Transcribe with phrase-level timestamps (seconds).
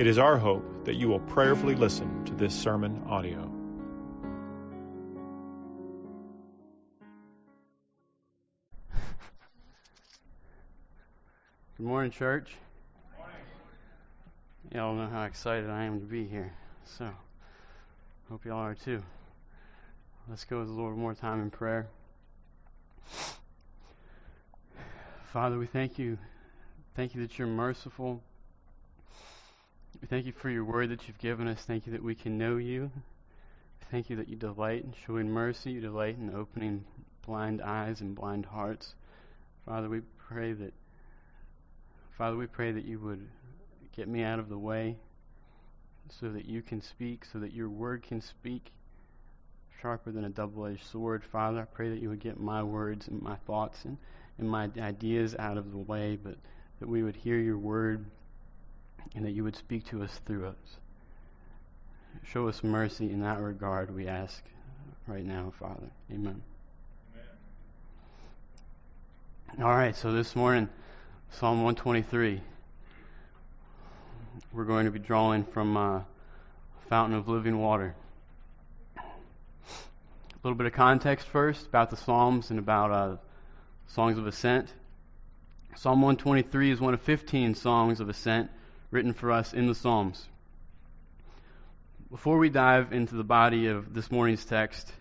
[0.00, 3.42] It is our hope that you will prayerfully listen to this sermon audio.
[11.76, 12.50] Good morning, church.
[14.74, 16.54] Y'all know how excited I am to be here.
[16.96, 17.10] So,
[18.30, 19.02] hope y'all are too.
[20.30, 21.88] Let's go with the Lord more time in prayer.
[25.26, 26.16] Father, we thank you.
[26.96, 28.22] Thank you that you're merciful.
[30.00, 31.62] We thank you for your word that you've given us.
[31.66, 32.90] Thank you that we can know you.
[33.90, 35.72] Thank you that you delight in showing mercy.
[35.72, 36.84] You delight in opening
[37.26, 38.94] blind eyes and blind hearts.
[39.66, 40.72] Father, we pray that
[42.16, 43.28] Father, we pray that you would
[43.94, 44.96] get me out of the way
[46.20, 48.72] so that you can speak, so that your word can speak
[49.82, 51.22] sharper than a double edged sword.
[51.24, 53.98] Father, I pray that you would get my words and my thoughts and,
[54.38, 56.36] and my ideas out of the way, but
[56.78, 58.06] that we would hear your word
[59.14, 60.78] and that you would speak to us through us.
[62.24, 64.42] Show us mercy in that regard, we ask
[65.06, 65.90] right now, Father.
[66.12, 66.42] Amen.
[69.54, 69.64] Amen.
[69.64, 70.68] All right, so this morning,
[71.30, 72.40] Psalm 123.
[74.52, 76.00] We're going to be drawing from uh,
[76.88, 77.94] Fountain of Living Water.
[78.96, 79.02] A
[80.42, 83.16] little bit of context first about the Psalms and about uh,
[83.88, 84.72] songs of ascent.
[85.76, 88.50] Psalm 123 is one of 15 songs of ascent
[88.90, 90.26] written for us in the Psalms.
[92.10, 94.92] Before we dive into the body of this morning's text,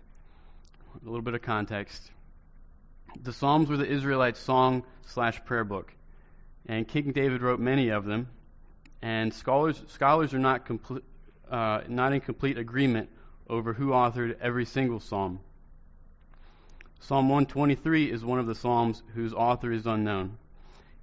[1.02, 2.12] a little bit of context.
[3.22, 5.92] The Psalms were the Israelites' song slash prayer book,
[6.67, 8.28] and King David wrote many of them.
[9.02, 11.04] And scholars scholars are not complete,
[11.49, 13.10] uh, not in complete agreement
[13.49, 15.39] over who authored every single psalm.
[16.99, 20.38] Psalm 123 is one of the psalms whose author is unknown.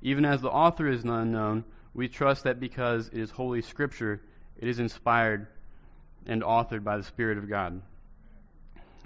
[0.03, 1.65] Even as the author is unknown,
[1.97, 4.21] we trust that because it is Holy Scripture,
[4.59, 5.47] it is inspired
[6.27, 7.81] and authored by the Spirit of God.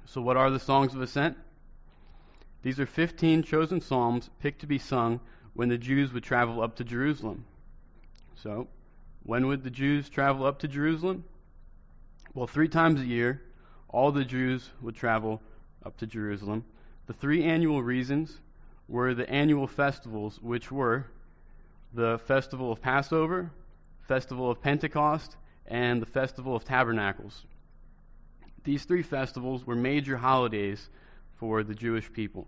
[0.07, 1.37] So, what are the songs of ascent?
[2.63, 5.21] These are 15 chosen psalms picked to be sung
[5.55, 7.45] when the Jews would travel up to Jerusalem.
[8.35, 8.67] So,
[9.23, 11.25] when would the Jews travel up to Jerusalem?
[12.35, 13.41] Well, three times a year,
[13.89, 15.41] all the Jews would travel
[15.85, 16.65] up to Jerusalem.
[17.07, 18.41] The three annual reasons
[18.89, 21.07] were the annual festivals, which were
[21.93, 23.51] the festival of Passover,
[24.07, 25.37] festival of Pentecost,
[25.67, 27.45] and the festival of Tabernacles.
[28.65, 30.89] These three festivals were major holidays
[31.39, 32.47] for the Jewish people.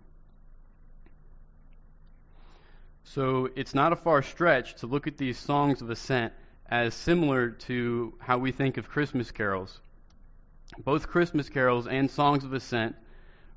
[3.05, 6.33] So it's not a far stretch to look at these songs of ascent
[6.67, 9.81] as similar to how we think of Christmas carols.
[10.79, 12.97] Both Christmas carols and songs of ascent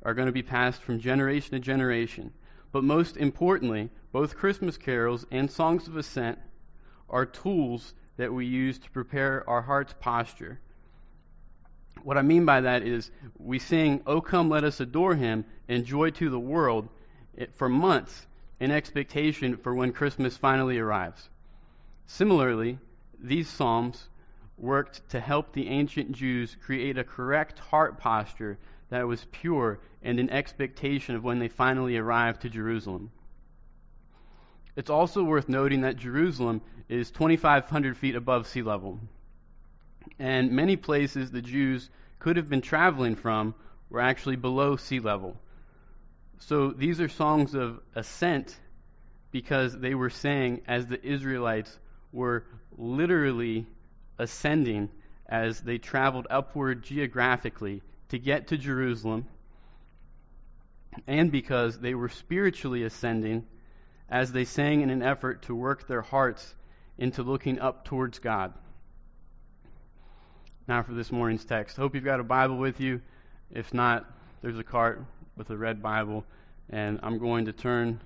[0.04, 2.34] are going to be passed from generation to generation.
[2.76, 6.40] But most importantly, both Christmas carols and songs of ascent
[7.10, 10.60] are tools that we use to prepare our heart's posture.
[12.04, 15.86] What I mean by that is we sing, Oh come, let us adore him, and
[15.86, 16.90] joy to the world
[17.54, 18.28] for months
[18.60, 21.30] in expectation for when Christmas finally arrives.
[22.08, 22.78] Similarly,
[23.18, 24.10] these Psalms
[24.58, 28.58] worked to help the ancient Jews create a correct heart posture
[28.90, 33.12] that was pure and in expectation of when they finally arrived to Jerusalem.
[34.76, 39.00] It's also worth noting that Jerusalem is 2,500 feet above sea level.
[40.20, 43.56] And many places the Jews could have been traveling from
[43.90, 45.38] were actually below sea level.
[46.40, 48.56] So these are songs of ascent
[49.32, 51.80] because they were saying as the Israelites
[52.12, 52.46] were
[52.78, 53.66] literally
[54.18, 54.90] ascending
[55.28, 59.26] as they traveled upward geographically to get to Jerusalem,
[61.08, 63.46] and because they were spiritually ascending
[64.10, 66.56] as they sang in an effort to work their hearts
[66.98, 68.54] into looking up towards God.
[70.68, 71.78] Now, for this morning's text.
[71.78, 73.02] Hope you've got a Bible with you.
[73.52, 74.06] If not,
[74.42, 75.04] there's a cart
[75.38, 76.26] with a red Bible,
[76.70, 78.02] and I'm going to turn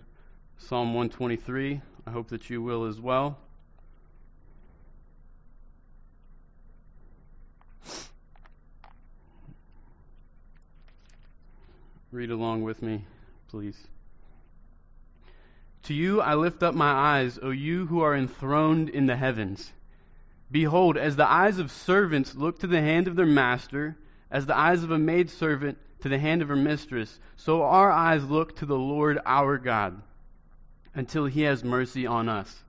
[0.57, 1.81] Psalm 123.
[2.05, 3.37] I hope that you will as well.
[12.11, 13.05] Read along with me,
[13.49, 13.85] please.
[15.83, 19.71] To you I lift up my eyes, O you who are enthroned in the heavens.
[20.49, 23.95] Behold, as the eyes of servants look to the hand of their master,
[24.31, 28.27] as the eyes of a maidservant to the hand of her mistress, so our eyes
[28.27, 30.01] look to the Lord our God,
[30.95, 32.63] until he has mercy on us.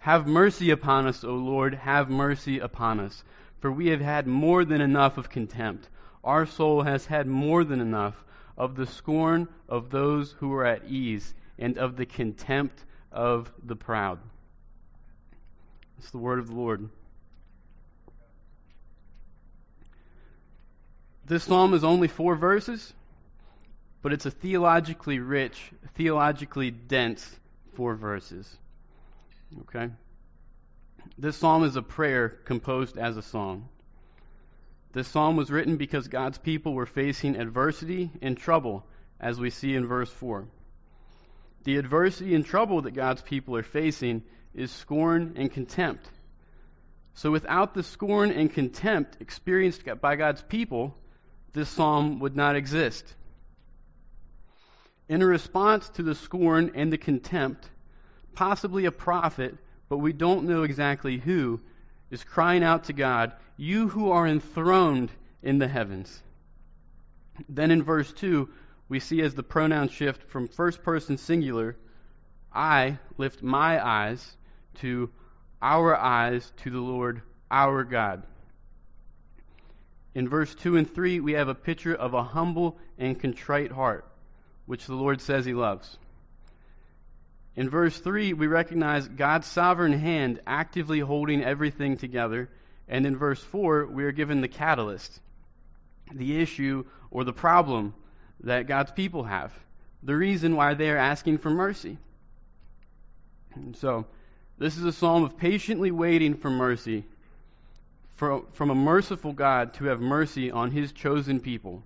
[0.00, 3.22] Have mercy upon us, O Lord, have mercy upon us,
[3.60, 5.88] for we have had more than enough of contempt.
[6.24, 8.24] Our soul has had more than enough
[8.62, 13.74] of the scorn of those who are at ease, and of the contempt of the
[13.74, 14.20] proud.
[15.98, 16.88] It's the word of the Lord.
[21.26, 22.94] This psalm is only four verses,
[24.00, 27.28] but it's a theologically rich, theologically dense
[27.74, 28.48] four verses.
[29.62, 29.90] Okay?
[31.18, 33.68] This psalm is a prayer composed as a song.
[34.92, 38.84] This psalm was written because God's people were facing adversity and trouble,
[39.18, 40.46] as we see in verse 4.
[41.64, 44.22] The adversity and trouble that God's people are facing
[44.54, 46.08] is scorn and contempt.
[47.14, 50.94] So without the scorn and contempt experienced by God's people,
[51.52, 53.14] this psalm would not exist.
[55.08, 57.68] In response to the scorn and the contempt,
[58.34, 59.54] possibly a prophet,
[59.88, 61.60] but we don't know exactly who,
[62.10, 66.20] is crying out to God, You who are enthroned in the heavens.
[67.48, 68.48] Then in verse 2,
[68.88, 71.76] we see as the pronoun shift from first person singular,
[72.52, 74.36] I lift my eyes
[74.80, 75.10] to
[75.62, 77.22] our eyes to the Lord
[77.52, 78.24] our God.
[80.12, 84.04] In verse 2 and 3, we have a picture of a humble and contrite heart,
[84.66, 85.98] which the Lord says he loves.
[87.54, 92.50] In verse 3, we recognize God's sovereign hand actively holding everything together.
[92.88, 95.20] And in verse 4, we are given the catalyst,
[96.12, 97.94] the issue or the problem
[98.40, 99.52] that God's people have,
[100.02, 101.98] the reason why they are asking for mercy.
[103.54, 104.06] And so,
[104.58, 107.04] this is a psalm of patiently waiting for mercy,
[108.16, 111.82] for, from a merciful God to have mercy on his chosen people.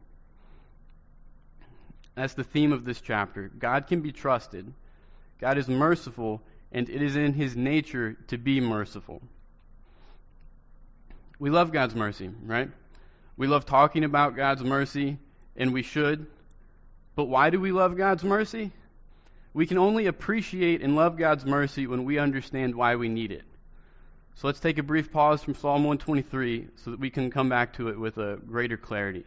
[2.15, 3.51] That's the theme of this chapter.
[3.59, 4.73] God can be trusted.
[5.39, 6.41] God is merciful,
[6.73, 9.23] and it is in his nature to be merciful.
[11.39, 12.71] We love God's mercy, right?
[13.37, 15.19] We love talking about God's mercy,
[15.57, 16.27] and we should.
[17.15, 18.73] But why do we love God's mercy?
[19.53, 23.45] We can only appreciate and love God's mercy when we understand why we need it.
[24.37, 27.75] So let's take a brief pause from Psalm 123 so that we can come back
[27.75, 29.25] to it with a greater clarity.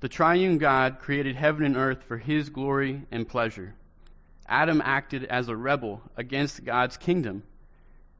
[0.00, 3.74] The triune God created heaven and earth for his glory and pleasure.
[4.46, 7.42] Adam acted as a rebel against God's kingdom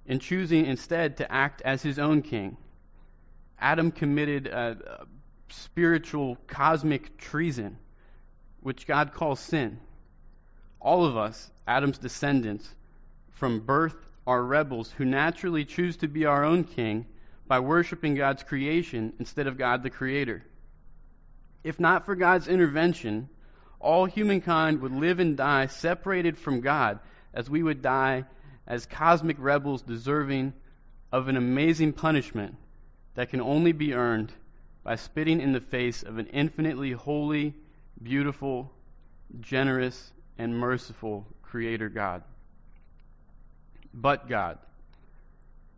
[0.07, 2.57] in choosing instead to act as his own king.
[3.59, 5.07] Adam committed a, a
[5.53, 7.79] spiritual cosmic treason
[8.61, 9.79] which God calls sin.
[10.81, 12.69] All of us, Adam's descendants,
[13.31, 17.07] from birth are rebels who naturally choose to be our own king
[17.47, 20.43] by worshiping God's creation instead of God the Creator.
[21.63, 23.29] If not for God's intervention,
[23.79, 26.99] all humankind would live and die separated from God,
[27.33, 28.25] as we would die
[28.67, 30.53] as cosmic rebels deserving
[31.13, 32.57] of an amazing punishment
[33.15, 34.33] that can only be earned
[34.83, 37.55] by spitting in the face of an infinitely holy
[38.03, 38.71] beautiful,
[39.41, 42.23] generous, and merciful Creator God.
[43.95, 44.59] But God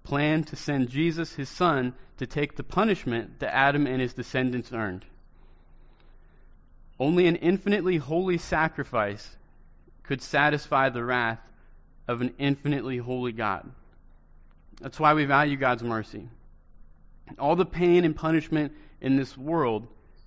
[0.09, 4.73] planned to send Jesus, his son, to take the punishment that Adam and his descendants
[4.73, 5.05] earned.
[6.99, 9.37] Only an infinitely holy sacrifice
[10.05, 11.39] could satisfy the wrath
[12.09, 13.71] of an infinitely holy God.
[14.81, 16.27] That's why we value God's mercy.
[17.39, 19.87] All the pain and punishment in this world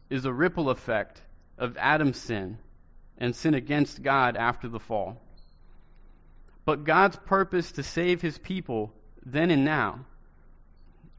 [0.09, 1.21] is a ripple effect
[1.57, 2.59] of Adam's sin
[3.17, 5.19] and sin against God after the fall.
[6.63, 8.93] But God's purpose to save his people
[9.25, 10.05] then and now,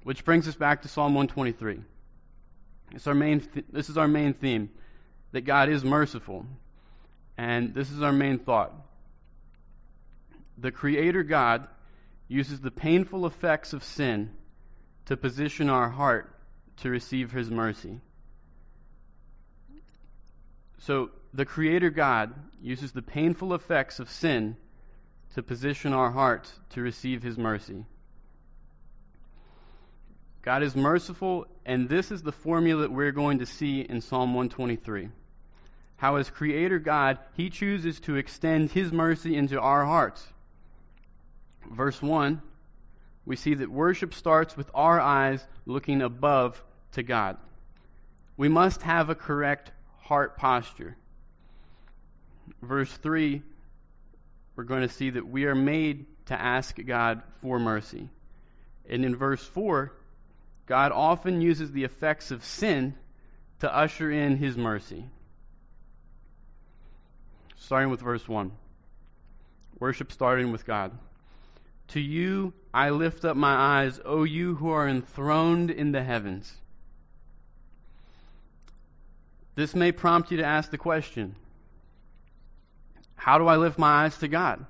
[0.05, 1.81] which brings us back to Psalm 123.
[2.93, 4.71] It's our main th- this is our main theme
[5.33, 6.47] that God is merciful.
[7.39, 8.73] And this is our main thought.
[10.59, 11.67] The Creator God
[12.29, 14.31] uses the painful effects of sin
[15.07, 16.35] to position our heart
[16.79, 18.01] to receive His mercy.
[20.79, 24.57] So the Creator God uses the painful effects of sin
[25.35, 27.85] to position our hearts to receive His mercy.
[30.43, 34.35] God is merciful, and this is the formula that we're going to see in Psalm
[34.35, 35.09] 123.
[35.97, 40.27] How, as Creator God, He chooses to extend His mercy into our hearts.
[41.71, 42.43] Verse 1,
[43.25, 47.37] we see that worship starts with our eyes looking above to God.
[48.37, 50.97] We must have a correct heart posture.
[52.61, 53.43] Verse 3,
[54.57, 58.09] we're going to see that we are made to ask God for mercy.
[58.89, 59.93] And in verse 4,
[60.67, 62.95] God often uses the effects of sin
[63.61, 65.05] to usher in his mercy.
[67.57, 68.51] Starting with verse 1.
[69.79, 70.93] Worship starting with God.
[71.89, 76.53] To you I lift up my eyes, O you who are enthroned in the heavens.
[79.55, 81.35] This may prompt you to ask the question
[83.17, 84.65] How do I lift my eyes to God?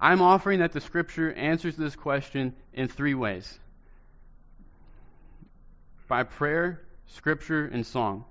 [0.00, 3.58] I'm offering that the Scripture answers this question in three ways
[6.08, 8.24] by prayer, Scripture, and song.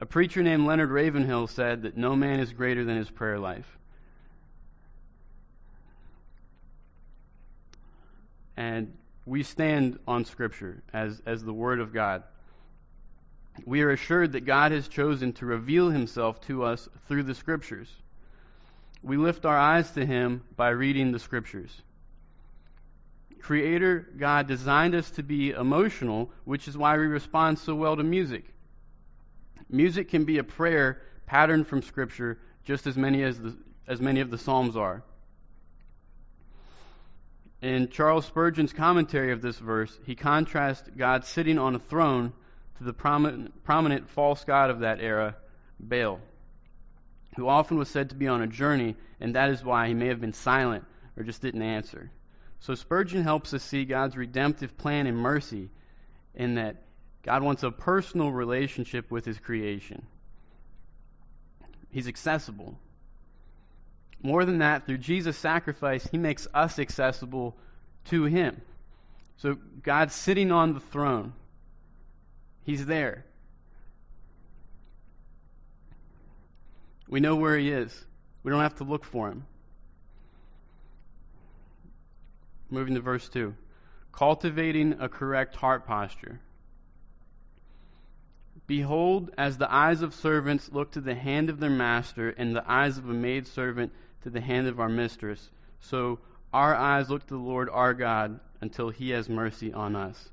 [0.00, 3.78] A preacher named Leonard Ravenhill said that no man is greater than his prayer life.
[8.74, 8.92] And
[9.24, 12.22] we stand on Scripture as, as the Word of God.
[13.64, 17.88] We are assured that God has chosen to reveal Himself to us through the Scriptures
[19.04, 21.82] we lift our eyes to Him by reading the Scriptures.
[23.40, 28.02] Creator God designed us to be emotional, which is why we respond so well to
[28.02, 28.46] music.
[29.68, 33.54] Music can be a prayer patterned from Scripture, just as many as the,
[33.86, 35.02] as many of the Psalms are.
[37.64, 42.34] In Charles Spurgeon's commentary of this verse, he contrasts God sitting on a throne
[42.76, 45.34] to the prominent, prominent false god of that era,
[45.80, 46.20] Baal
[47.36, 50.08] who often was said to be on a journey, and that is why he may
[50.08, 50.84] have been silent
[51.16, 52.10] or just didn't answer.
[52.60, 55.70] So Spurgeon helps us see God's redemptive plan and mercy
[56.34, 56.82] in that
[57.22, 60.06] God wants a personal relationship with his creation.
[61.88, 62.78] He's accessible.
[64.22, 67.56] More than that, through Jesus' sacrifice, he makes us accessible
[68.06, 68.60] to him.
[69.36, 71.32] So God's sitting on the throne.
[72.64, 73.24] He's there.
[77.08, 78.04] We know where he is.
[78.42, 79.44] We don't have to look for him.
[82.70, 83.54] Moving to verse 2.
[84.12, 86.40] Cultivating a correct heart posture.
[88.66, 92.64] Behold, as the eyes of servants look to the hand of their master, and the
[92.70, 93.92] eyes of a maidservant
[94.24, 95.50] to the hand of our mistress,
[95.80, 96.18] so
[96.52, 100.30] our eyes look to the Lord our God until he has mercy on us.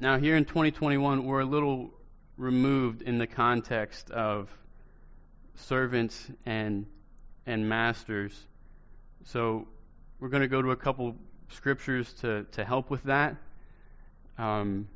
[0.00, 1.90] Now, here in 2021, we're a little
[2.36, 4.48] removed in the context of
[5.56, 6.86] servants and
[7.46, 8.38] and masters.
[9.24, 9.66] So
[10.20, 11.16] we're going to go to a couple
[11.48, 13.36] scriptures to, to help with that.
[14.36, 14.88] Um,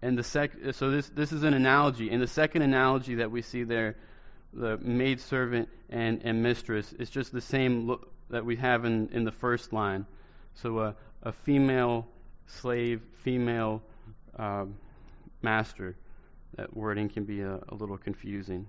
[0.00, 2.10] and the sec so this this is an analogy.
[2.10, 3.96] And the second analogy that we see there,
[4.52, 9.08] the maid servant and, and mistress, is just the same look that we have in,
[9.12, 10.06] in the first line.
[10.54, 12.06] So a, a female
[12.46, 13.82] slave, female
[14.38, 14.76] um,
[15.42, 15.96] master.
[16.56, 18.66] That wording can be a, a little confusing.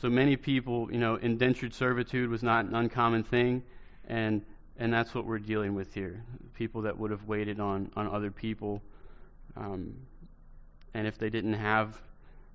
[0.00, 3.62] So many people, you know, indentured servitude was not an uncommon thing,
[4.08, 4.42] and
[4.78, 6.22] and that's what we're dealing with here.
[6.54, 8.82] People that would have waited on on other people,
[9.56, 9.94] um,
[10.94, 12.00] and if they didn't have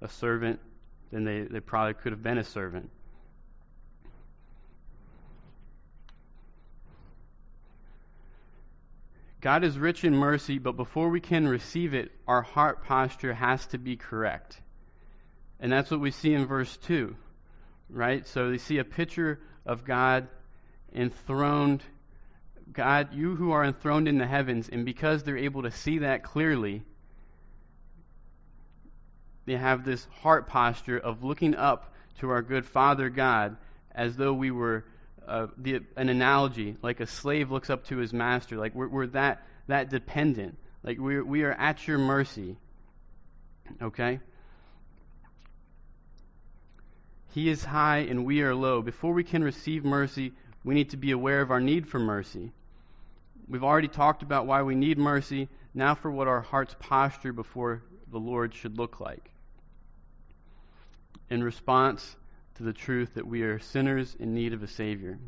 [0.01, 0.59] a servant,
[1.11, 2.89] then they, they probably could have been a servant.
[9.45, 13.63] God is rich in mercy, but before we can receive it, our heart posture has
[13.67, 14.59] to be correct.
[15.59, 17.15] And that's what we see in verse 2,
[17.89, 18.25] right?
[18.25, 20.27] So we see a picture of God
[20.91, 21.83] enthroned.
[22.73, 26.23] God, you who are enthroned in the heavens, and because they're able to see that
[26.23, 26.83] clearly,
[29.45, 33.57] they have this heart posture of looking up to our good Father God
[33.91, 34.85] as though we were
[35.27, 38.57] uh, the, an analogy, like a slave looks up to his master.
[38.57, 40.57] Like we're, we're that, that dependent.
[40.83, 42.57] Like we're, we are at your mercy.
[43.81, 44.19] Okay?
[47.31, 48.81] He is high and we are low.
[48.81, 50.33] Before we can receive mercy,
[50.63, 52.51] we need to be aware of our need for mercy.
[53.47, 55.49] We've already talked about why we need mercy.
[55.73, 59.29] Now, for what our heart's posture before the Lord should look like.
[61.29, 62.15] In response,
[62.55, 65.19] to the truth that we are sinners in need of a Savior.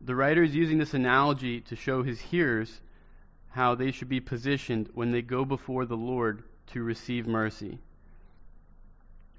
[0.00, 2.80] The writer is using this analogy to show his hearers
[3.50, 7.78] how they should be positioned when they go before the Lord to receive mercy.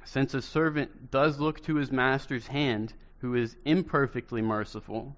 [0.03, 5.15] Since a servant does look to his master's hand, who is imperfectly merciful,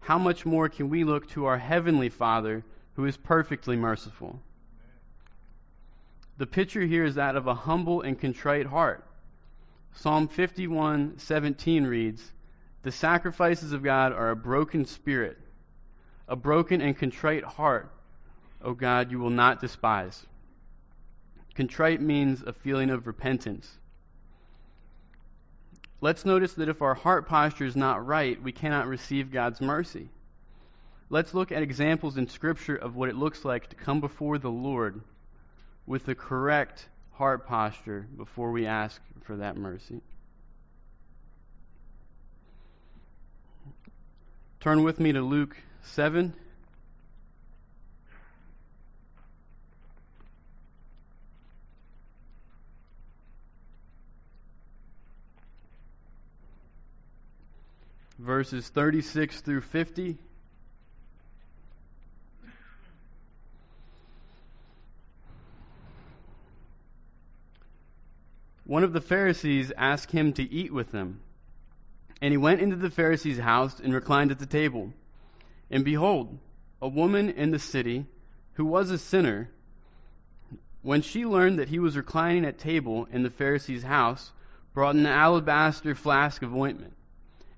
[0.00, 2.64] how much more can we look to our heavenly Father,
[2.94, 4.40] who is perfectly merciful?
[6.38, 9.04] The picture here is that of a humble and contrite heart.
[9.92, 12.32] Psalm 51:17 reads,
[12.82, 15.36] "The sacrifices of God are a broken spirit,
[16.28, 17.90] a broken and contrite heart,
[18.62, 20.28] O God, you will not despise."
[21.56, 23.80] Contrite means a feeling of repentance.
[26.00, 30.08] let's notice that if our heart posture is not right, we cannot receive God's mercy.
[31.10, 34.52] Let's look at examples in Scripture of what it looks like to come before the
[34.52, 35.02] Lord
[35.88, 40.02] with the correct heart posture before we ask for that mercy.
[44.60, 46.34] Turn with me to Luke 7.
[58.18, 60.18] Verses 36 through 50.
[68.68, 71.20] One of the Pharisees asked him to eat with them.
[72.20, 74.92] And he went into the Pharisee's house and reclined at the table.
[75.70, 76.38] And behold,
[76.82, 78.04] a woman in the city,
[78.52, 79.48] who was a sinner,
[80.82, 84.32] when she learned that he was reclining at table in the Pharisee's house,
[84.74, 86.92] brought an alabaster flask of ointment.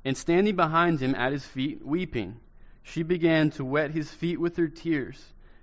[0.05, 2.37] And standing behind him at his feet, weeping,
[2.85, 5.21] she began to wet his feet with her tears,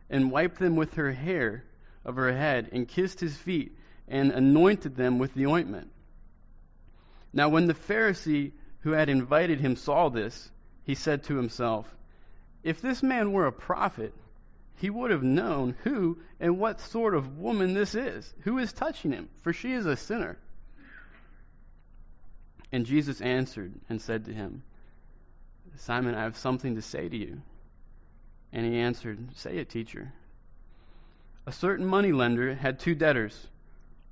[0.09, 1.63] and wiped them with her hair
[2.03, 3.77] of her head, and kissed his feet,
[4.07, 5.91] and anointed them with the ointment.
[7.33, 10.49] Now, when the Pharisee who had invited him saw this,
[10.83, 11.93] he said to himself,
[12.63, 14.13] If this man were a prophet,
[14.77, 19.11] he would have known who and what sort of woman this is, who is touching
[19.11, 20.37] him, for she is a sinner.
[22.71, 24.63] And Jesus answered and said to him,
[25.77, 27.41] Simon, I have something to say to you.
[28.51, 30.11] And he answered, Say it, teacher.
[31.45, 33.47] A certain money lender had two debtors.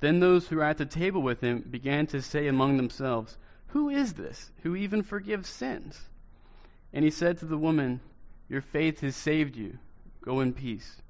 [0.00, 3.36] Then those who were at the table with him began to say among themselves,
[3.68, 6.00] Who is this who even forgives sins?
[6.92, 8.00] And he said to the woman,
[8.48, 9.78] Your faith has saved you.
[10.22, 11.02] Go in peace.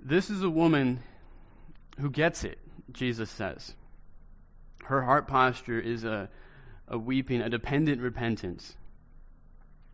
[0.00, 1.00] This is a woman
[1.98, 2.58] who gets it,
[2.92, 3.74] Jesus says.
[4.84, 6.28] Her heart posture is a
[6.88, 8.76] a weeping, a dependent repentance.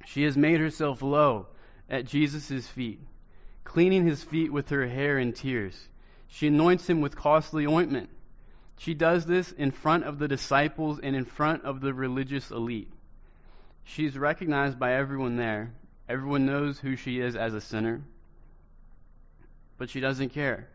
[0.05, 1.47] She has made herself low
[1.89, 3.01] at Jesus' feet,
[3.65, 5.89] cleaning his feet with her hair and tears.
[6.29, 8.11] She anoints him with costly ointment.
[8.79, 12.93] She does this in front of the disciples and in front of the religious elite.
[13.85, 15.73] She's recognized by everyone there.
[16.09, 18.03] Everyone knows who she is as a sinner.
[19.79, 20.69] But she doesn't care.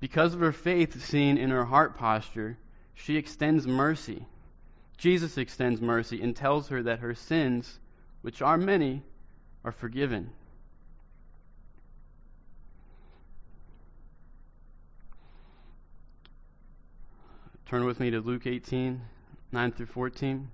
[0.00, 2.58] Because of her faith seen in her heart posture,
[2.94, 4.26] she extends mercy
[4.96, 7.78] Jesus extends mercy and tells her that her sins,
[8.22, 9.02] which are many,
[9.64, 10.30] are forgiven.
[17.66, 19.00] Turn with me to Luke 18,
[19.50, 20.50] 9 through 14.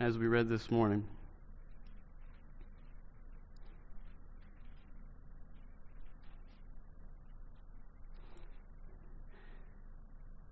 [0.00, 1.04] As we read this morning.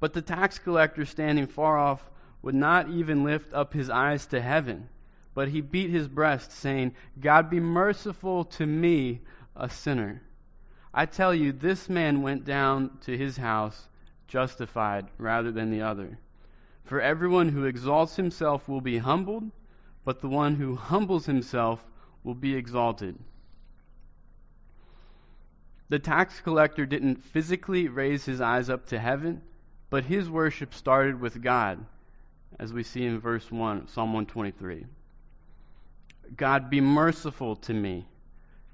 [0.00, 2.10] But the tax collector, standing far off,
[2.40, 4.88] would not even lift up his eyes to heaven,
[5.34, 9.20] but he beat his breast, saying, God be merciful to me,
[9.54, 10.22] a sinner.
[10.94, 13.88] I tell you, this man went down to his house
[14.26, 16.18] justified rather than the other.
[16.84, 19.50] For everyone who exalts himself will be humbled,
[20.04, 21.84] but the one who humbles himself
[22.24, 23.18] will be exalted.
[25.90, 29.42] The tax collector didn't physically raise his eyes up to heaven,
[29.90, 31.84] but his worship started with God,
[32.58, 34.86] as we see in verse 1 of Psalm 123.
[36.36, 38.06] God, be merciful to me.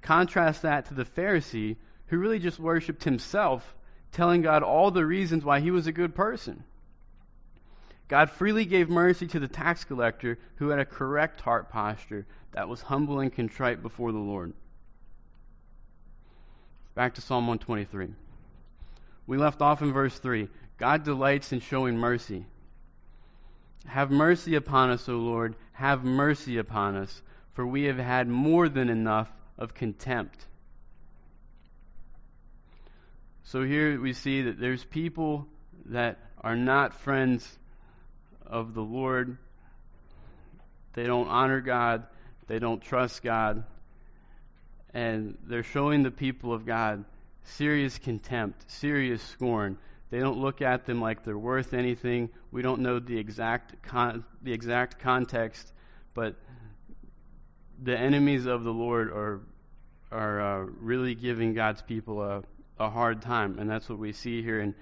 [0.02, 1.76] Contrast that to the Pharisee,
[2.06, 3.74] who really just worshiped himself,
[4.12, 6.62] telling God all the reasons why he was a good person.
[8.08, 12.68] God freely gave mercy to the tax collector who had a correct heart posture that
[12.68, 14.52] was humble and contrite before the Lord.
[16.94, 18.14] Back to Psalm 123.
[19.26, 20.48] We left off in verse 3.
[20.78, 22.44] God delights in showing mercy.
[23.86, 25.54] Have mercy upon us, O Lord.
[25.72, 27.22] Have mercy upon us,
[27.54, 30.44] for we have had more than enough of contempt.
[33.44, 35.46] So here we see that there's people
[35.86, 37.58] that are not friends
[38.44, 39.38] of the Lord.
[40.94, 42.04] They don't honor God.
[42.48, 43.64] They don't trust God
[44.96, 47.04] and they're showing the people of God
[47.44, 49.76] serious contempt, serious scorn.
[50.10, 52.30] They don't look at them like they're worth anything.
[52.52, 55.72] We don't know the exact con- the exact context,
[56.14, 56.36] but
[57.82, 59.40] the enemies of the Lord are
[60.12, 62.42] are uh, really giving God's people a,
[62.78, 64.74] a hard time, and that's what we see here in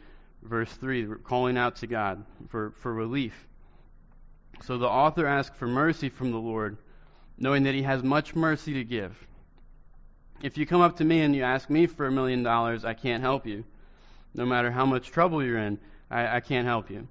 [0.42, 3.48] verse three, calling out to God for for relief.
[4.62, 6.76] So the author asks for mercy from the Lord,
[7.38, 9.26] knowing that He has much mercy to give.
[10.42, 12.92] If you come up to me and you ask me for a million dollars, I
[12.92, 13.64] can't help you.
[14.35, 15.79] No matter how much trouble you're in,
[16.11, 17.07] I, I can't help you.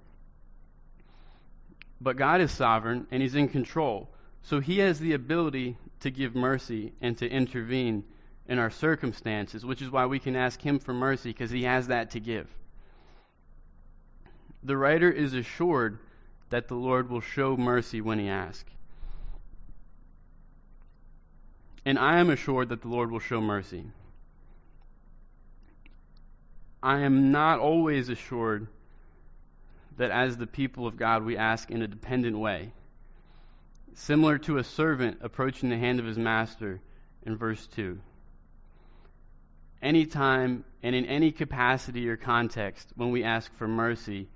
[2.02, 4.10] But God is sovereign and He's in control.
[4.44, 8.04] So He has the ability to give mercy and to intervene
[8.48, 11.88] in our circumstances, which is why we can ask Him for mercy because He has
[11.88, 12.48] that to give.
[14.64, 16.00] The writer is assured
[16.50, 18.70] that the Lord will show mercy when He asks.
[21.86, 23.86] And I am assured that the Lord will show mercy.
[26.84, 28.68] I am not always assured
[29.98, 32.74] that as the people of God we ask in a dependent way,
[33.96, 36.82] similar to a servant approaching the hand of his master
[37.26, 38.00] in verse 2.
[39.82, 44.28] Anytime and in any capacity or context when we ask for mercy,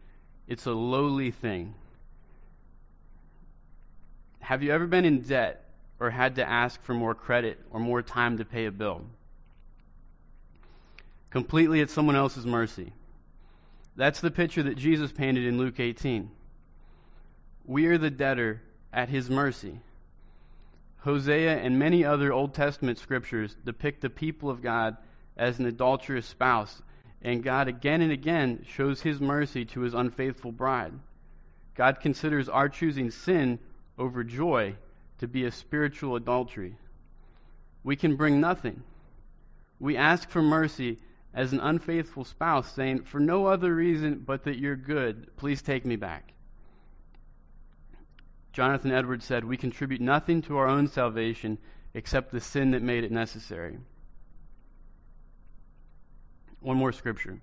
[0.47, 1.75] it's a lowly thing.
[4.39, 5.67] Have you ever been in debt
[5.99, 9.01] or had to ask for more credit or more time to pay a bill.
[11.29, 12.93] Completely at someone else's mercy.
[13.95, 16.29] That's the picture that Jesus painted in Luke 18.
[17.65, 18.61] We are the debtor
[18.93, 19.79] at his mercy.
[20.99, 24.97] Hosea and many other Old Testament scriptures depict the people of God
[25.35, 26.81] as an adulterous spouse,
[27.21, 30.93] and God again and again shows his mercy to his unfaithful bride.
[31.75, 33.59] God considers our choosing sin
[33.97, 34.75] over joy
[35.19, 36.75] to be a spiritual adultery.
[37.83, 38.83] We can bring nothing.
[39.79, 40.99] We ask for mercy
[41.38, 45.86] as an unfaithful spouse, saying, For no other reason but that you're good, please take
[45.86, 46.34] me back.
[48.54, 51.60] Jonathan Edwards said, We contribute nothing to our own salvation
[51.93, 53.78] except the sin that made it necessary.
[56.60, 57.39] One more scripture.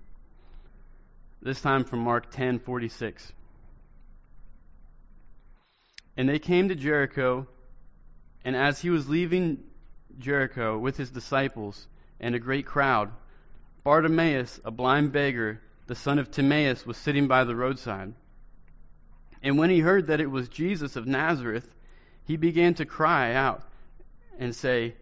[1.41, 3.31] This time from Mark 10:46.
[6.17, 7.47] And they came to Jericho,
[8.43, 9.63] and as he was leaving
[10.19, 11.87] Jericho with his disciples
[12.19, 13.11] and a great crowd,
[13.85, 18.15] Bartimaeus, a blind beggar, the son of Timaeus, was sitting by the roadside.
[19.43, 21.71] And when he heard that it was Jesus of Nazareth,
[22.23, 23.61] he began to cry out
[24.39, 24.95] and say,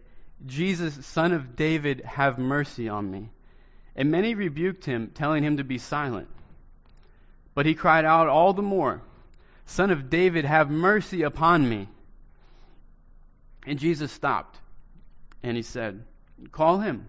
[0.44, 3.30] Jesus, son of David, have mercy on me.
[3.96, 6.28] And many rebuked him, telling him to be silent.
[7.54, 9.00] But he cried out all the more,
[9.64, 11.88] Son of David, have mercy upon me.
[13.66, 14.58] And Jesus stopped
[15.42, 16.04] and he said,
[16.52, 17.08] Call him.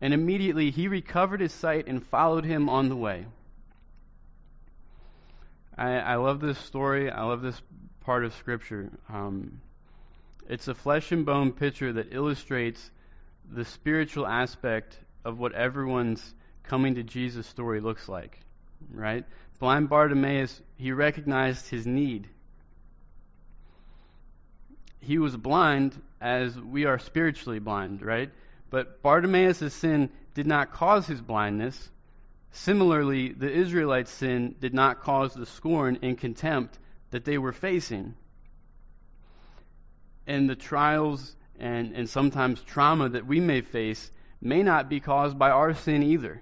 [0.00, 3.26] And immediately he recovered his sight and followed him on the way.
[5.76, 7.10] I, I love this story.
[7.10, 7.60] I love this
[8.00, 8.90] part of Scripture.
[9.08, 9.60] Um,
[10.48, 12.90] it's a flesh and bone picture that illustrates
[13.50, 18.38] the spiritual aspect of what everyone's coming to Jesus story looks like.
[18.92, 19.24] Right?
[19.58, 22.28] Blind Bartimaeus, he recognized his need.
[25.04, 28.30] he was blind as we are spiritually blind, right?
[28.70, 31.90] But Bartimaeus' sin did not cause his blindness.
[32.50, 36.78] Similarly, the Israelites' sin did not cause the scorn and contempt
[37.10, 38.14] that they were facing.
[40.26, 45.38] And the trials and, and sometimes trauma that we may face may not be caused
[45.38, 46.40] by our sin either.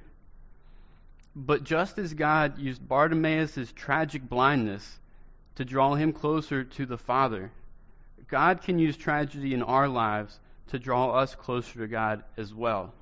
[1.34, 4.98] But just as God used Bartimaeus' tragic blindness
[5.54, 7.50] to draw him closer to the Father,
[8.28, 10.38] God can use tragedy in our lives
[10.72, 12.92] to draw us closer to God as well.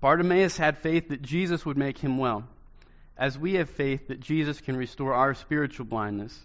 [0.00, 2.44] Bartimaeus had faith that Jesus would make him well,
[3.18, 6.36] as we have faith that Jesus can restore our spiritual blindness.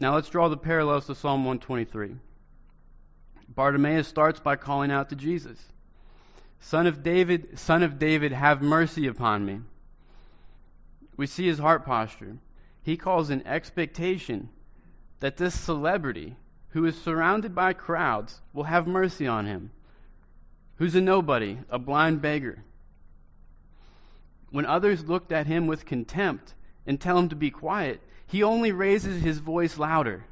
[0.00, 2.16] Now let's draw the parallels to Psalm 123.
[3.48, 5.58] Bartimaeus starts by calling out to Jesus
[6.60, 9.60] Son of David, Son of David, have mercy upon me.
[11.16, 12.38] We see his heart posture.
[12.82, 14.48] He calls an expectation
[15.20, 16.36] that this celebrity,
[16.70, 19.70] who is surrounded by crowds, will have mercy on him,
[20.76, 22.62] who's a nobody, a blind beggar.
[24.50, 26.54] When others looked at him with contempt
[26.86, 30.24] and tell him to be quiet, he only raises his voice louder.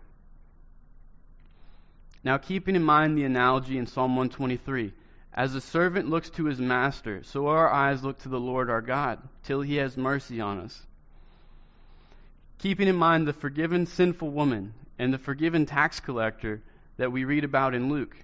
[2.22, 4.92] Now, keeping in mind the analogy in Psalm 123,
[5.32, 8.80] as a servant looks to his master, so our eyes look to the Lord our
[8.80, 10.86] God, till he has mercy on us.
[12.58, 16.62] Keeping in mind the forgiven sinful woman and the forgiven tax collector
[16.96, 18.16] that we read about in Luke.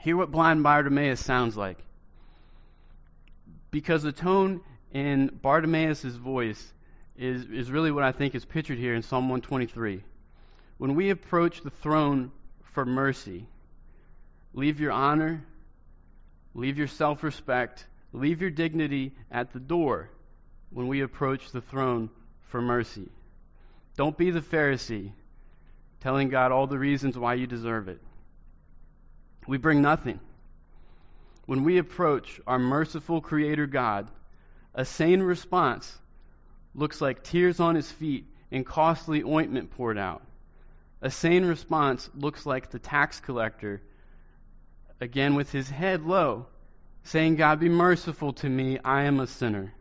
[0.00, 1.78] Hear what blind Bartimaeus sounds like.
[3.70, 4.60] Because the tone
[4.92, 6.72] in Bartimaeus' voice
[7.16, 10.02] is, is really what I think is pictured here in Psalm 123.
[10.78, 12.30] When we approach the throne
[12.62, 13.46] for mercy,
[14.54, 15.44] leave your honor,
[16.54, 20.08] leave your self respect, leave your dignity at the door
[20.70, 22.08] when we approach the throne
[22.50, 23.08] for mercy.
[23.96, 25.12] Don't be the Pharisee
[26.00, 28.00] telling God all the reasons why you deserve it.
[29.46, 30.20] We bring nothing.
[31.46, 34.08] When we approach our merciful Creator God,
[34.74, 35.98] a sane response
[36.74, 40.22] looks like tears on his feet and costly ointment poured out.
[41.02, 43.80] A sane response looks like the tax collector,
[45.00, 46.46] again with his head low,
[47.04, 49.72] saying, God, be merciful to me, I am a sinner.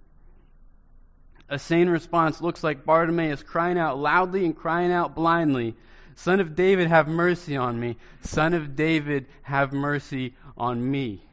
[1.49, 5.75] A sane response looks like Bartimaeus crying out loudly and crying out blindly,
[6.15, 7.97] Son of David, have mercy on me.
[8.21, 11.23] Son of David, have mercy on me.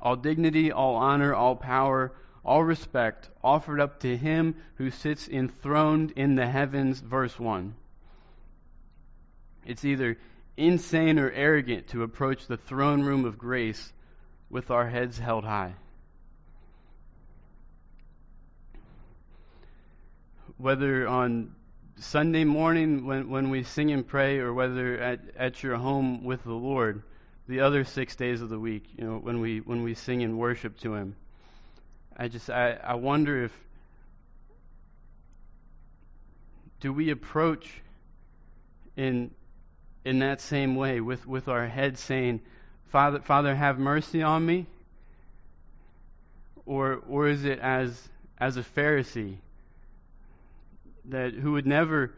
[0.00, 2.12] All dignity, all honor, all power,
[2.44, 7.74] all respect offered up to him who sits enthroned in the heavens, verse 1.
[9.66, 10.16] It's either
[10.56, 13.92] insane or arrogant to approach the throne room of grace
[14.48, 15.74] with our heads held high.
[20.58, 21.54] Whether on
[21.98, 26.44] Sunday morning when, when we sing and pray, or whether at, at your home with
[26.44, 27.02] the Lord,
[27.48, 30.38] the other six days of the week, you know, when we when we sing and
[30.38, 31.16] worship to Him.
[32.16, 33.52] I just I, I wonder if
[36.80, 37.70] do we approach
[38.96, 39.30] in
[40.04, 42.40] in that same way with, with our head saying,
[42.88, 44.66] Father Father have mercy on me?
[46.64, 49.38] Or or is it as as a Pharisee
[51.08, 52.12] that who would never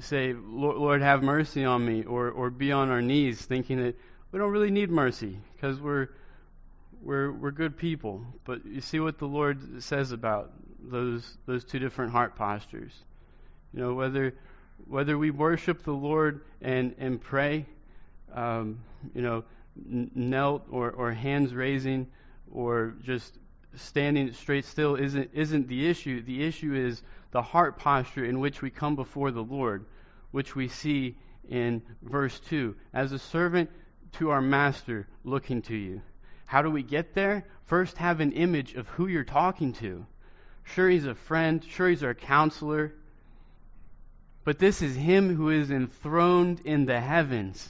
[0.00, 3.96] say, Lord, have mercy on me, or or be on our knees thinking that
[4.32, 6.08] we don't really need mercy because we're
[7.02, 8.24] we're we're good people.
[8.44, 12.92] But you see what the Lord says about those those two different heart postures.
[13.72, 14.34] You know whether
[14.86, 17.66] whether we worship the Lord and and pray,
[18.34, 18.80] um,
[19.14, 19.44] you know,
[19.90, 22.06] n- knelt or or hands raising,
[22.52, 23.38] or just
[23.76, 26.22] standing straight still isn't isn't the issue.
[26.22, 29.86] The issue is the heart posture in which we come before the Lord,
[30.30, 31.16] which we see
[31.48, 32.76] in verse two.
[32.92, 33.70] As a servant
[34.12, 36.02] to our master looking to you.
[36.46, 37.46] How do we get there?
[37.66, 40.04] First, have an image of who you're talking to.
[40.64, 41.64] Sure, he's a friend.
[41.64, 42.92] Sure, he's our counselor.
[44.44, 47.68] But this is him who is enthroned in the heavens.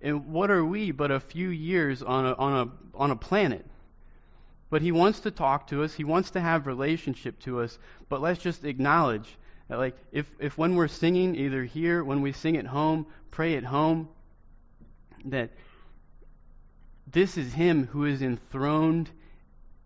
[0.00, 3.66] And what are we but a few years on a, on a, on a planet?
[4.74, 5.94] But he wants to talk to us.
[5.94, 7.78] He wants to have relationship to us.
[8.08, 12.32] But let's just acknowledge that, like, if, if when we're singing, either here, when we
[12.32, 14.08] sing at home, pray at home,
[15.26, 15.50] that
[17.06, 19.10] this is him who is enthroned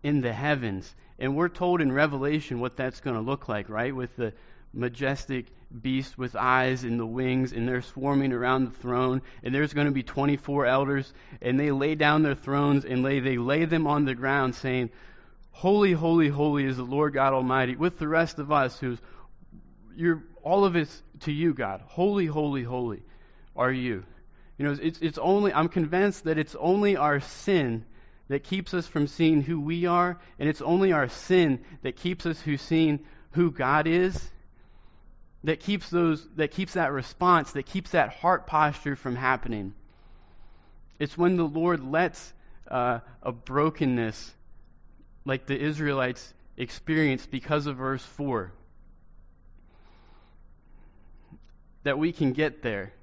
[0.01, 0.95] in the heavens.
[1.19, 3.95] And we're told in Revelation what that's going to look like, right?
[3.95, 4.33] With the
[4.73, 5.47] majestic
[5.81, 9.21] beast with eyes and the wings, and they're swarming around the throne.
[9.43, 13.19] And there's going to be 24 elders, and they lay down their thrones and lay,
[13.19, 14.89] they lay them on the ground, saying,
[15.51, 18.99] Holy, holy, holy is the Lord God Almighty, with the rest of us who's
[19.95, 21.81] you're all of it's to you, God.
[21.85, 23.03] Holy, holy, holy
[23.55, 24.05] are you.
[24.57, 27.85] You know, it's, it's only, I'm convinced that it's only our sin
[28.29, 32.25] that keeps us from seeing who we are, and it's only our sin that keeps
[32.25, 32.99] us from seeing
[33.31, 34.29] who God is,
[35.43, 39.73] that keeps those, that keeps that response, that keeps that heart posture from happening.
[40.99, 42.33] It's when the Lord lets
[42.67, 44.33] uh, a brokenness
[45.25, 48.51] like the Israelites experienced because of verse 4
[51.83, 52.93] that we can get there.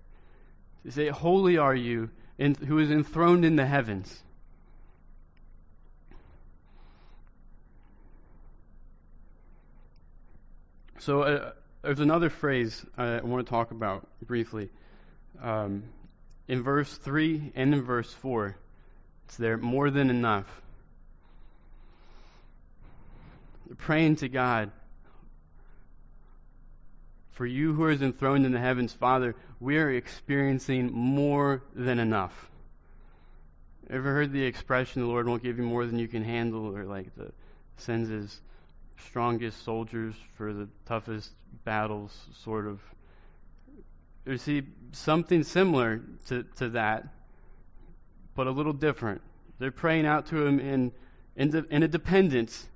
[0.85, 4.23] To say, Holy are you, who is enthroned in the heavens.
[10.99, 11.53] So uh,
[11.87, 14.71] there's another phrase I want to talk about briefly.
[15.41, 15.85] Um,
[16.49, 18.57] in verse 3 and in verse 4,
[19.27, 20.47] it's there more than enough.
[23.79, 24.73] Praying to God.
[27.31, 32.51] For you who is enthroned in the heavens, Father, we are experiencing more than enough.
[33.89, 36.85] Ever heard the expression, the Lord won't give you more than you can handle, or
[36.85, 37.31] like the
[37.77, 38.41] sends his
[38.99, 41.31] strongest soldiers for the toughest
[41.65, 42.81] battles, sort of.
[44.25, 47.07] You see, something similar to, to that,
[48.35, 49.21] but a little different.
[49.59, 50.93] They're praying out to him in,
[51.37, 52.67] in, de, in a dependence.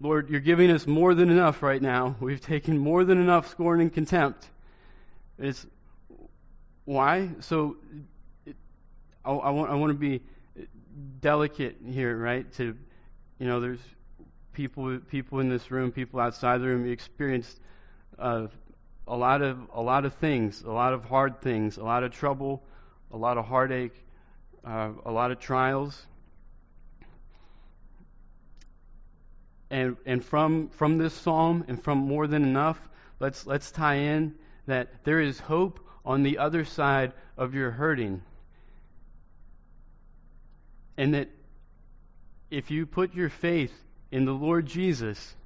[0.00, 2.16] Lord, you're giving us more than enough right now.
[2.20, 4.48] We've taken more than enough scorn and contempt.
[5.38, 5.66] It's
[6.84, 7.30] why?
[7.40, 7.76] So
[8.46, 8.56] it,
[9.24, 10.22] I, I, want I want to be
[11.20, 12.50] delicate here, right?
[12.54, 12.76] To
[13.40, 13.80] you know, there's
[14.52, 17.58] people people in this room, people outside the room experienced
[18.18, 18.48] uh,
[19.08, 22.12] a lot of a lot of things, a lot of hard things, a lot of
[22.12, 22.62] trouble,
[23.10, 23.94] a lot of heartache,
[24.62, 26.06] uh, a lot of trials.
[29.70, 32.78] And and from from this psalm and from more than enough,
[33.20, 34.34] let's let's tie in
[34.66, 38.20] that there is hope on the other side of your hurting.
[40.98, 41.30] And that
[42.50, 43.72] if you put your faith
[44.10, 45.36] in the Lord Jesus,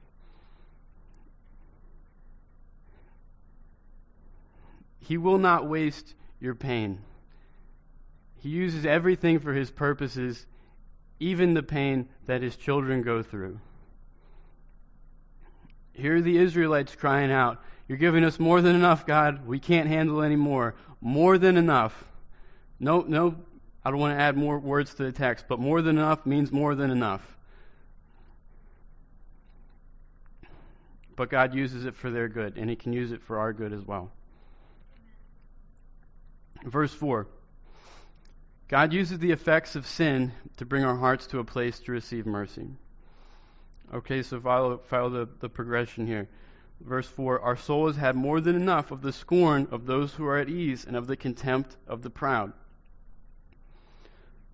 [5.00, 7.00] He will not waste your pain.
[8.40, 10.46] He uses everything for His purposes,
[11.20, 13.60] even the pain that His children go through.
[15.92, 19.46] Here are the Israelites crying out, You're giving us more than enough, God.
[19.46, 20.74] We can't handle any more.
[21.00, 22.04] More than enough.
[22.80, 23.36] No, no,
[23.84, 26.50] I don't want to add more words to the text, but more than enough means
[26.50, 27.22] more than enough.
[31.16, 33.72] But God uses it for their good, and He can use it for our good
[33.72, 34.10] as well.
[36.64, 37.26] Verse 4
[38.68, 42.24] God uses the effects of sin to bring our hearts to a place to receive
[42.24, 42.66] mercy.
[43.92, 46.28] Okay, so follow, follow the, the progression here.
[46.80, 50.24] Verse 4 Our soul has had more than enough of the scorn of those who
[50.26, 52.54] are at ease and of the contempt of the proud.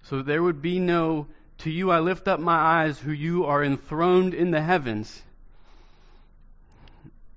[0.03, 1.27] So there would be no,
[1.59, 5.23] to you I lift up my eyes, who you are enthroned in the heavens,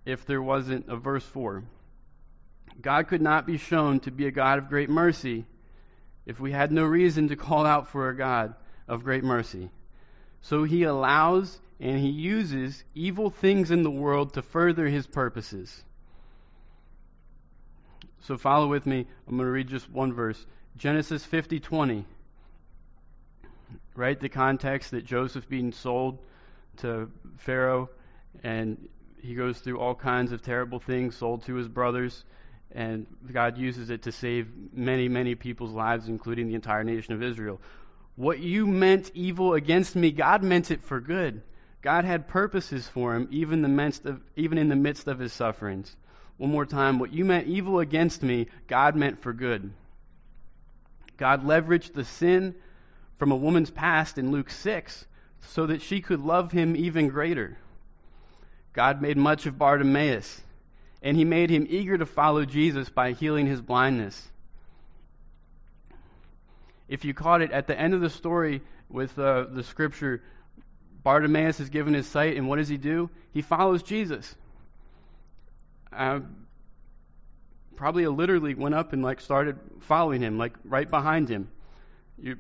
[0.05, 1.63] if there wasn't a verse 4.
[2.81, 5.45] God could not be shown to be a God of great mercy
[6.25, 8.55] if we had no reason to call out for a God
[8.87, 9.69] of great mercy.
[10.41, 15.83] So he allows and he uses evil things in the world to further his purposes.
[18.21, 19.05] So follow with me.
[19.27, 20.43] I'm going to read just one verse.
[20.77, 22.05] Genesis 50:20.
[23.95, 24.19] Right?
[24.19, 26.19] The context that Joseph being sold
[26.77, 27.89] to Pharaoh
[28.43, 28.89] and
[29.21, 32.25] he goes through all kinds of terrible things, sold to his brothers,
[32.71, 37.23] and God uses it to save many, many people's lives, including the entire nation of
[37.23, 37.61] Israel.
[38.15, 41.41] What you meant evil against me, God meant it for good.
[41.81, 45.33] God had purposes for him, even, the midst of, even in the midst of his
[45.33, 45.95] sufferings.
[46.37, 46.99] One more time.
[46.99, 49.71] What you meant evil against me, God meant for good.
[51.17, 52.55] God leveraged the sin
[53.17, 55.05] from a woman's past in Luke 6
[55.41, 57.57] so that she could love him even greater.
[58.73, 60.41] God made much of Bartimaeus,
[61.01, 64.29] and he made him eager to follow Jesus by healing his blindness.
[66.87, 70.21] If you caught it at the end of the story with uh, the scripture,
[71.03, 73.09] Bartimaeus is given his sight, and what does he do?
[73.31, 74.35] He follows Jesus.
[75.91, 76.21] Uh,
[77.75, 81.49] probably literally went up and like started following him, like right behind him.
[82.17, 82.37] You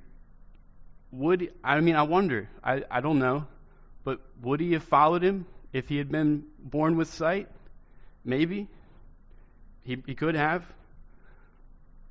[1.13, 3.47] would I mean I wonder I I don't know,
[4.03, 5.45] but would he have followed him?
[5.73, 7.49] if he had been born with sight?
[8.23, 8.67] Maybe.
[9.83, 10.63] He, he could have.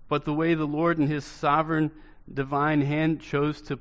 [0.08, 1.90] But the way the Lord in his sovereign
[2.32, 3.78] divine hand chose to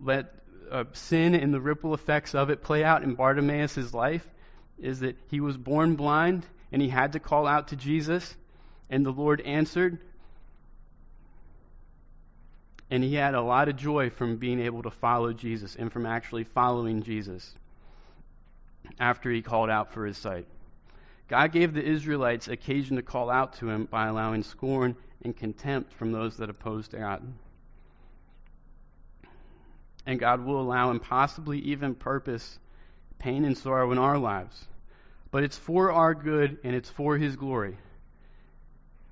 [0.00, 0.32] let
[0.70, 4.26] uh, sin and the ripple effects of it play out in Bartimaeus' life,
[4.78, 8.36] is that he was born blind and he had to call out to Jesus,
[8.90, 9.98] and the Lord answered.
[12.94, 16.06] And he had a lot of joy from being able to follow Jesus and from
[16.06, 17.52] actually following Jesus
[19.00, 20.46] after he called out for his sight.
[21.26, 25.92] God gave the Israelites occasion to call out to him by allowing scorn and contempt
[25.94, 27.20] from those that opposed God.
[30.06, 32.60] And God will allow and possibly even purpose
[33.18, 34.68] pain and sorrow in our lives.
[35.32, 37.76] But it's for our good and it's for His glory.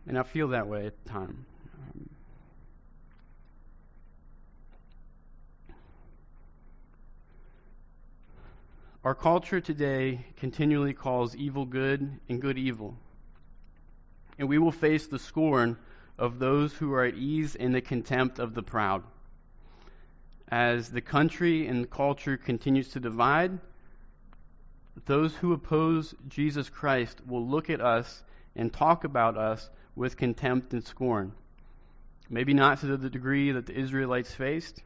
[0.06, 1.10] And I feel that way at the
[9.04, 12.94] Our culture today continually calls evil good and good evil.
[14.38, 15.76] And we will face the scorn
[16.16, 19.02] of those who are at ease and the contempt of the proud.
[20.46, 23.58] As the country and culture continues to divide,
[25.06, 28.22] those who oppose Jesus Christ will look at us
[28.54, 31.32] and talk about us with contempt and scorn.
[32.30, 34.80] Maybe not to the degree that the Israelites faced,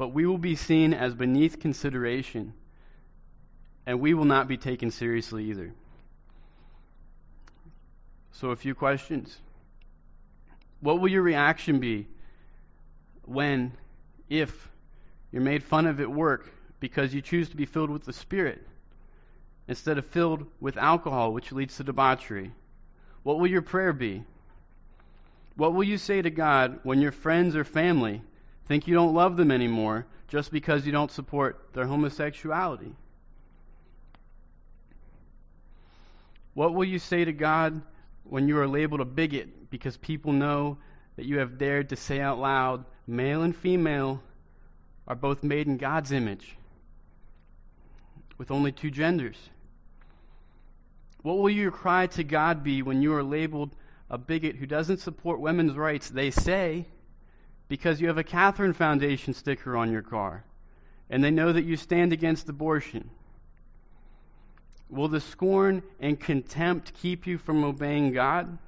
[0.00, 2.54] but we will be seen as beneath consideration,
[3.84, 5.74] and we will not be taken seriously either.
[8.32, 9.36] So, a few questions.
[10.80, 12.06] What will your reaction be
[13.26, 13.72] when,
[14.30, 14.70] if,
[15.32, 18.66] you're made fun of at work because you choose to be filled with the Spirit
[19.68, 22.52] instead of filled with alcohol, which leads to debauchery?
[23.22, 24.24] What will your prayer be?
[25.56, 28.22] What will you say to God when your friends or family
[28.70, 32.94] think you don't love them anymore just because you don't support their homosexuality?
[36.54, 37.82] What will you say to God
[38.22, 40.78] when you are labeled a bigot because people know
[41.16, 44.22] that you have dared to say out loud, male and female
[45.08, 46.56] are both made in God's image
[48.38, 49.36] with only two genders?
[51.22, 53.74] What will your cry to God be when you are labeled
[54.08, 56.86] a bigot who doesn't support women's rights, they say,
[57.70, 60.42] because you have a Catherine Foundation sticker on your car,
[61.08, 63.08] and they know that you stand against abortion?
[64.88, 68.58] Will the scorn and contempt keep you from obeying God?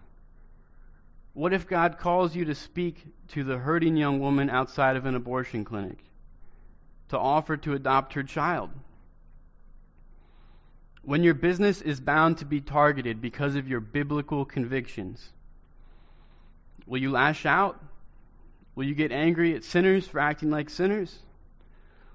[1.35, 5.17] What if God calls you to speak to the hurting young woman outside of an
[5.17, 5.99] abortion clinic,
[7.09, 8.71] to offer to adopt her child?
[11.03, 15.33] When your business is bound to be targeted because of your biblical convictions,
[16.87, 17.83] will you lash out?
[18.75, 21.23] Will you get angry at sinners for acting like sinners?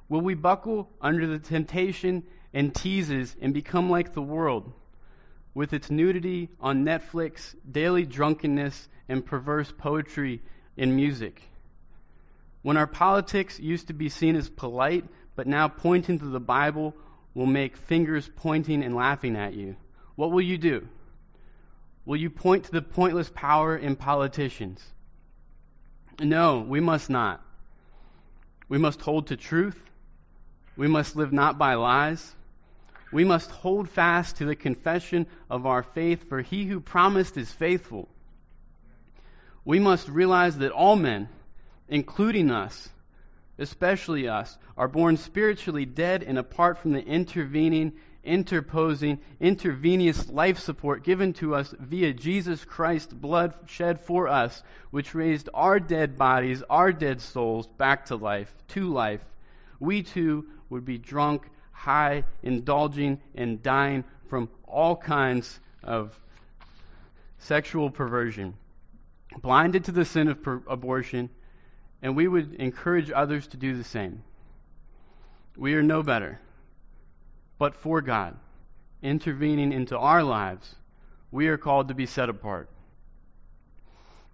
[0.10, 4.72] Will we buckle under the temptation and teases and become like the world
[5.53, 10.41] with its nudity on Netflix, daily drunkenness, and perverse poetry
[10.78, 11.41] and music?
[12.64, 15.05] When our politics used to be seen as polite,
[15.36, 16.95] but now pointing to the Bible
[17.36, 19.76] will make fingers pointing and laughing at you,
[20.16, 20.88] what will you do?
[22.05, 24.84] Will you point to the pointless power in politicians?
[26.20, 27.41] No, we must not.
[28.70, 29.80] We must hold to truth.
[30.76, 32.36] We must live not by lies.
[33.11, 37.51] We must hold fast to the confession of our faith, for he who promised is
[37.51, 38.09] faithful.
[39.63, 41.30] We must realize that all men,
[41.88, 42.89] including us,
[43.57, 47.93] especially us, are born spiritually dead and apart from the intervening
[48.28, 54.61] interposing, intravenous life support given to us via Jesus Christ's blood shed for us,
[54.91, 59.23] which raised our dead bodies, our dead souls back to life, to life,
[59.80, 66.19] we too would be drunk, high, indulging, and dying from all kinds of
[67.39, 68.53] sexual perversion,
[69.41, 71.30] blinded to the sin of per- abortion,
[72.01, 74.23] and we would encourage others to do the same.
[75.55, 76.39] We are no better
[77.58, 78.38] but for God
[79.01, 80.76] intervening into our lives,
[81.32, 82.70] we are called to be set apart.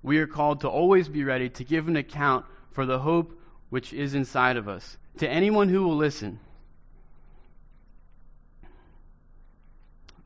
[0.01, 3.93] We are called to always be ready to give an account for the hope which
[3.93, 6.39] is inside of us to anyone who will listen.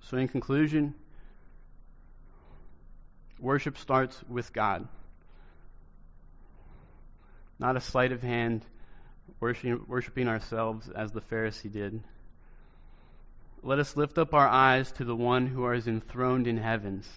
[0.02, 0.96] So, in conclusion,
[3.40, 4.88] worship starts with God.
[7.60, 8.64] Not a sleight of hand,
[9.40, 12.02] worshiping ourselves as the Pharisee did.
[13.64, 17.10] Let us lift up our eyes to the one who is enthroned in heavens.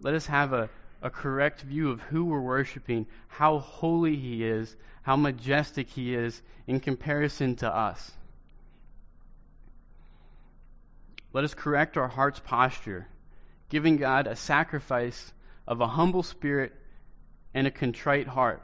[0.00, 0.68] Let us have a,
[1.02, 6.40] a correct view of who we're worshiping, how holy he is, how majestic he is
[6.66, 8.12] in comparison to us.
[11.32, 13.06] Let us correct our heart's posture,
[13.68, 15.32] giving God a sacrifice
[15.66, 16.72] of a humble spirit
[17.54, 18.62] and a contrite heart.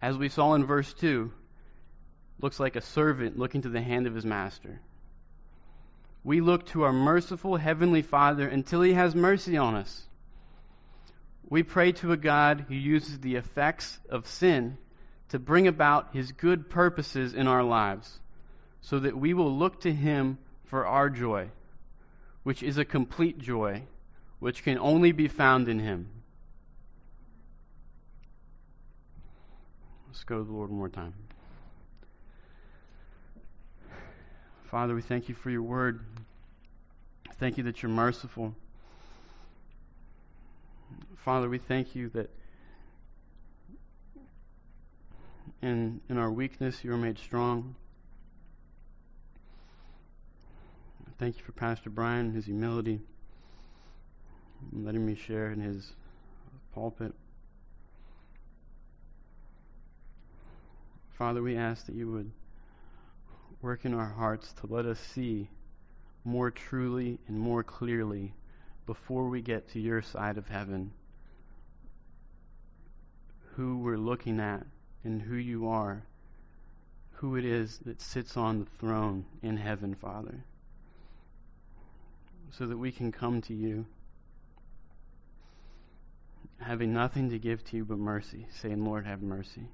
[0.00, 1.32] As we saw in verse 2,
[2.40, 4.80] looks like a servant looking to the hand of his master.
[6.24, 10.04] We look to our merciful Heavenly Father until He has mercy on us.
[11.48, 14.76] We pray to a God who uses the effects of sin
[15.30, 18.18] to bring about His good purposes in our lives,
[18.80, 21.48] so that we will look to Him for our joy,
[22.42, 23.82] which is a complete joy,
[24.38, 26.08] which can only be found in Him.
[30.08, 31.14] Let's go to the Lord one more time.
[34.70, 36.00] Father, we thank you for your word.
[37.40, 38.54] Thank you that you're merciful.
[41.24, 42.28] Father, we thank you that
[45.62, 47.76] in, in our weakness you are made strong.
[51.18, 53.00] Thank you for Pastor Brian and his humility,
[54.72, 55.92] and letting me share in his
[56.74, 57.14] pulpit.
[61.16, 62.30] Father, we ask that you would
[63.60, 65.48] work in our hearts to let us see
[66.24, 68.32] more truly and more clearly
[68.86, 70.92] before we get to your side of heaven
[73.54, 74.64] who we're looking at
[75.02, 76.04] and who you are,
[77.14, 80.44] who it is that sits on the throne in heaven, Father,
[82.52, 83.84] so that we can come to you
[86.60, 89.68] having nothing to give to you but mercy, saying, Lord, have mercy.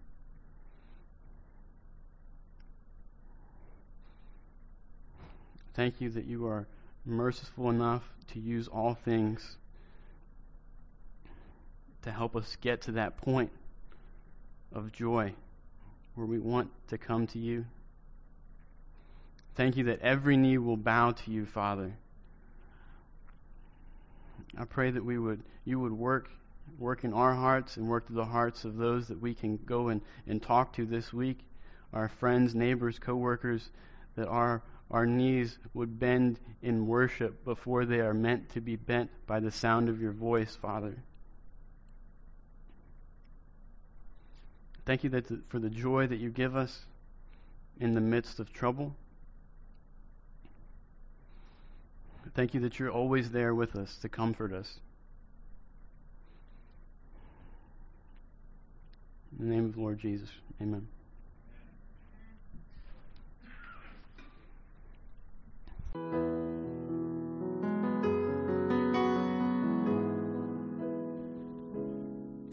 [5.74, 6.66] Thank you that you are
[7.04, 8.02] merciful enough
[8.32, 9.56] to use all things
[12.02, 13.50] to help us get to that point
[14.72, 15.34] of joy
[16.14, 17.64] where we want to come to you.
[19.56, 21.94] Thank you that every knee will bow to you, Father.
[24.56, 26.28] I pray that we would you would work
[26.78, 29.88] work in our hearts and work through the hearts of those that we can go
[29.88, 31.38] and, and talk to this week,
[31.92, 33.70] our friends, neighbors, coworkers,
[34.16, 39.10] that our our knees would bend in worship before they are meant to be bent
[39.26, 40.94] by the sound of your voice, Father.
[44.86, 46.84] Thank you that for the joy that you give us
[47.80, 48.94] in the midst of trouble.
[52.34, 54.80] Thank you that you're always there with us to comfort us.
[59.38, 60.30] In the name of the Lord Jesus,
[60.60, 60.86] amen.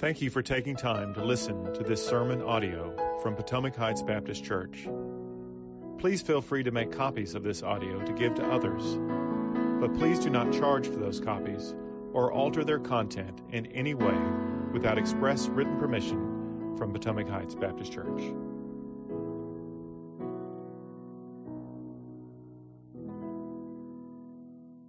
[0.02, 4.44] Thank you for taking time to listen to this sermon audio from Potomac Heights Baptist
[4.44, 4.88] Church.
[6.00, 8.82] Please feel free to make copies of this audio to give to others,
[9.80, 11.76] but please do not charge for those copies
[12.14, 14.18] or alter their content in any way
[14.74, 18.24] without express written permission from Potomac Heights Baptist Church.